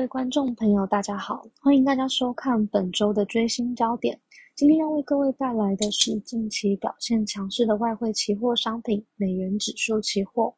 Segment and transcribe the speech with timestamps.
[0.00, 4.18] 各位观众朋友，大家好，欢迎大家收看本周的追星焦点。
[4.56, 10.54] 今天要为各位带来的是近期表现强势的外汇期货商品美元指数期货。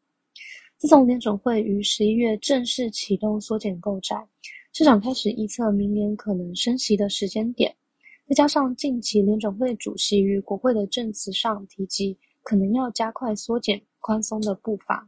[0.78, 4.24] 自从联准会于十一月正式启动缩减购债，
[4.72, 7.74] 市场开始预测明年可能升息的时间点。
[8.28, 15.04] 再加上近期联准会主席于国会的证词上提及，可能要加快缩减宽松的步伐，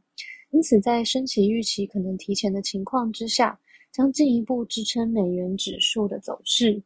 [0.50, 3.56] 因此在升息预期可能提前的情况之下。
[3.94, 6.82] 将进一步支撑美元指数的走势。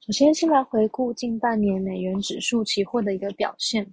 [0.00, 3.90] 首先，先来回顾近半年美元指数期货的一个表现。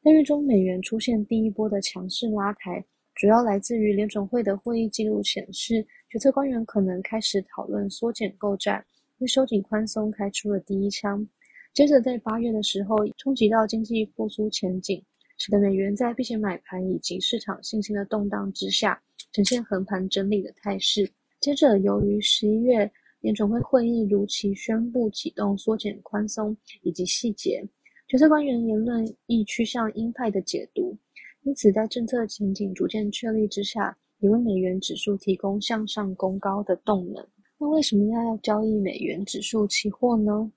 [0.00, 2.82] 六月中，美元出现第一波的强势拉抬，
[3.14, 8.82] 主要来自于联准会的会议记录显示，决策官员可能开始讨论缩减购债，
[9.18, 11.28] 为收紧宽松开出了第一枪。
[11.74, 15.04] 接着，在八月的时候，冲击到经济复苏前景，
[15.36, 18.98] 使得美元在避险买盘以及市场信心的动荡之下，
[19.30, 21.06] 呈现横盘整理的态势。
[21.42, 22.88] 接着，由于十一月
[23.20, 27.60] 联准会会议如期宣布启动缩减宽松以及细节，
[28.06, 30.96] 决策官员言论亦趋向鹰派的解读，
[31.42, 37.26] 因此在政策前景逐渐确立之下，也为美元指数提供向上攻高的动能。
[37.58, 40.48] 那为什么要交易美元指数期货呢？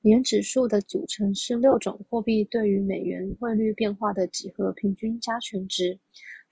[0.00, 5.98] 美元指数的组成是六种货币对于美元汇率变化的几何平均加权值。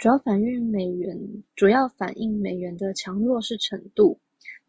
[0.00, 1.14] 主要反映美元，
[1.54, 4.18] 主要反映美元的强弱势程度。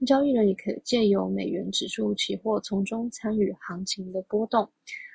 [0.05, 4.69] 交易人也可借由美元指数期货从中参与行情的波动。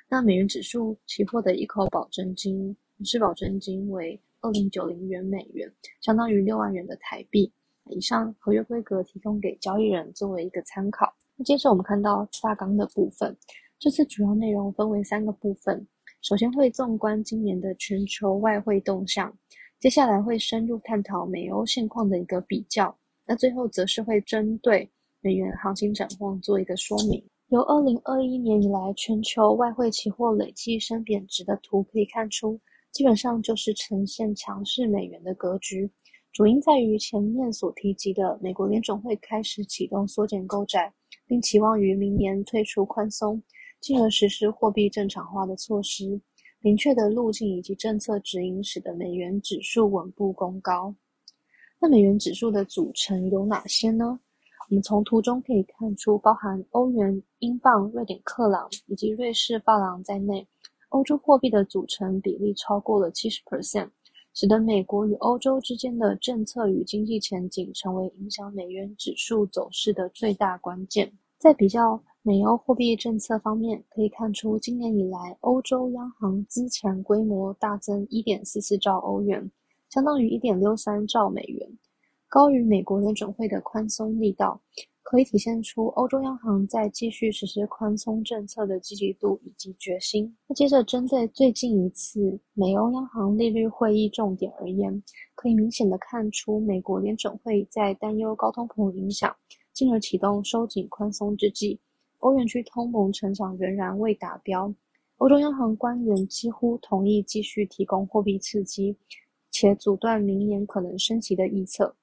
[0.08, 7.52] 那美元指数期货的一口保证金，是保证金为二零九零元美元，相当于六万元的台币。
[7.90, 11.14] 以上合约规格提供给交易人作为一个参考。
[11.36, 13.36] 那接着我们看到大纲的部分，
[13.78, 15.86] 这次主要内容分为三个部分。
[16.22, 19.30] 首先会纵观今年的全球外汇动向。
[19.78, 27.22] 接下来会深入探讨美欧现况的一个比较，那最后则是会针对美元行情展望做一个说明。
[27.48, 32.58] 由二零二一年以来全球外汇期货累计升贬值的图可以看出，
[32.90, 35.88] 基本上就是呈现强势美元的格局。
[36.32, 40.92] 主因在于前面所提及的美国联总会开始启动缩减购债，
[41.26, 43.42] 并期望于明年退出宽松，
[43.80, 46.20] 进而实施货币正常化的措施。
[46.60, 50.94] 明确的路径以及政策指引，使得美元指数稳步攻高。
[51.78, 54.18] 那美元指数的组成有哪些呢？
[54.68, 60.44] 我们从图中可以看出，包含欧元、英镑、瑞典克朗以及瑞士法郎在内，
[60.88, 63.88] 欧洲货币的组成比例超过了七十 percent，
[64.34, 71.12] 使得美国与欧洲之间的政策与经济前景成为影响美元指数走势的最大关键。
[71.38, 72.02] 在比较。
[72.26, 79.48] 美欧货币政策方面，可以看出，今年以来，欧洲央行资产规模大增一点四四兆欧元，
[79.90, 81.78] 相当于一点六三兆美元，
[82.28, 84.60] 高于美国联准会的宽松力道，
[85.04, 90.36] 可以体现出欧洲央行在继续实施宽松政策的积极度以及决心。
[90.48, 95.00] 那接着，针对最近一次美欧央行利率会议重点而言，
[95.36, 99.32] 可以明显的看出，美国联准会在担忧高通膨影响，
[99.72, 101.78] 进而启动收紧宽松之际。
[102.26, 104.74] 欧元区通膨成长仍然未达标，
[105.18, 108.96] 欧洲央行官员几乎同意继续提供货币刺激，
[109.52, 111.94] 且阻断明年可能升息的预测。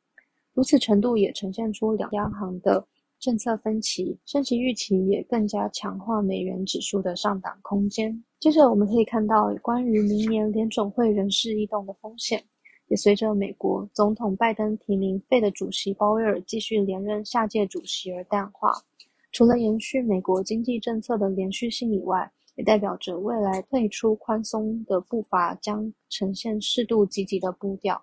[0.53, 2.87] 如此程度也呈现出两央行的
[3.19, 8.23] 政策分歧，升息预期也更加强化美元指数的上档空间。
[8.39, 12.41] 接着我们可以看到，关于明年联总会人事异动的风险，
[12.87, 18.71] 也随着美国总统拜登提名费的主席鲍威尔继续连任下届主席而淡化。
[19.33, 27.99] 除了延续美国经济政策的连续性以外，也代表着未来退出宽松的步伐将呈现适度积极的步调。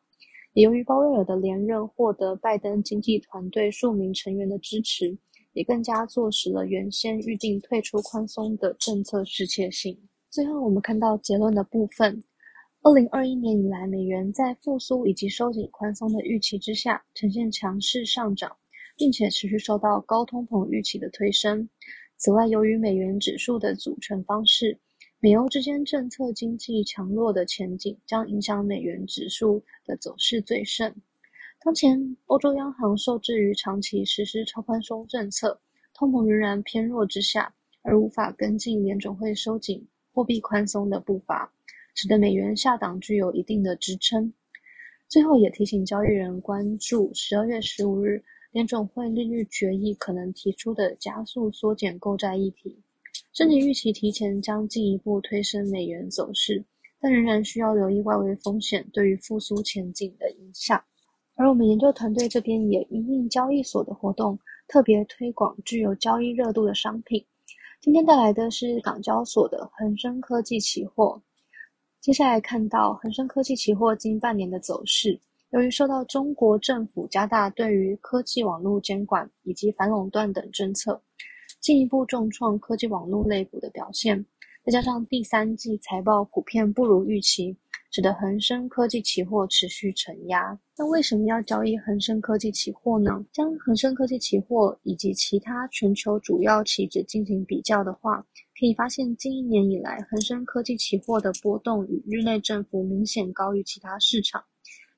[0.55, 5.17] 也由于鲍威尔的连任获得拜登经济团队数名成员的支持，
[5.53, 9.97] 也更加坐实了原先预定退出宽松的政策适切性。
[10.31, 12.21] 最后，我们看到结论的部分：
[12.83, 18.51] 二零二一年以来，美元在复苏以及收紧宽松的预期之下，呈现强势上涨。
[19.01, 21.67] 并且持续受到高通膨预期的推升。
[22.19, 24.79] 此外，由于美元指数的组成方式，
[25.21, 30.95] 美欧之间政策经济强弱的前景将影响美元指数的走势最甚。
[31.65, 35.59] 当前，欧洲央行受制于长期实施超宽松政策，
[35.95, 39.83] 通膨仍然偏弱之下，而无法跟进联总会收紧
[40.13, 41.51] 货币宽松的步伐，
[41.95, 44.31] 使得美元下档具有一定的支撑。
[45.09, 48.23] 最后，也提醒交易人关注十二月十五日。
[48.53, 52.77] 联总会利率决议可能提出的加速缩减购债议题，
[53.33, 56.65] 甚至预期提前将进一步推升美元走势，
[57.01, 60.83] 但仍然需要留意外围风险对于复苏前景的影响。
[61.37, 64.37] 而我们研究团队这边也因应交易所的活动，
[64.67, 67.25] 特别推广具有交易热度的商品。
[67.81, 71.23] 今天带来的是港交所的恒生科技期货。
[72.01, 75.19] 接下来看到恒生科技期货近半年的走势，
[75.51, 81.03] 由于受到中国政府加大对于科技网络监管以及反垄断等政策，
[81.61, 84.25] 进一步重创科技网络类股的表现，
[84.65, 87.57] 再加上第三季财报普遍不如预期。
[87.93, 90.57] 使得恒生科技期货持续承压。
[90.79, 93.11] 那为什么要交易恒生科技期货呢？
[93.33, 98.25] 将恒生科技期货以及其他全球主要期指进行比较的话，
[98.57, 104.41] 可以发现近一年以来，恒生科技期货的波动与日内振幅明显高于其他市场，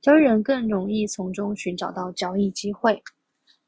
[0.03, 3.01] 交易人更容易从中寻找到交易机会。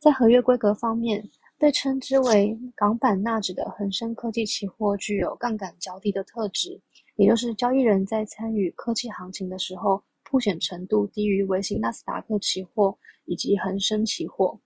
[0.00, 1.22] 在合约规格方面，
[1.56, 6.81] 被称之为港版纳指的恒生科技期货具有杠杆较低的特质。
[7.14, 14.58] 也就是交易人在参与科技行情的时候，破险程度低于微型纳斯达克期货以及恒生期货，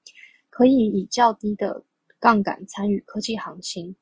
[0.49, 1.85] 可以以较低的
[2.19, 3.95] 杠杆参与科技行情。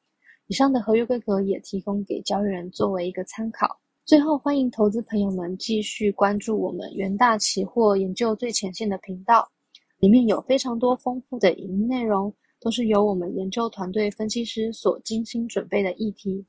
[0.47, 3.81] 以上的合约规格也提供给交易人作为一个参考。
[4.07, 9.51] 最后，欢迎投资朋友们继续关注我们元大期货研究最前线的频道，
[9.99, 16.47] 里面有非常多丰富的影音内容，都是由我们研究团队分析师所精心准备的议题。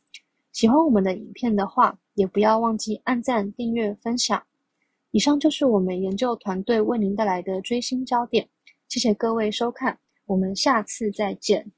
[0.52, 4.40] 喜欢我们的影片的话，也不要忘记按赞、订阅、分享。
[5.10, 8.48] 以上就是我们研究团队为您带来的追星焦点，
[8.88, 11.72] 谢谢各位收看，我们下次再见。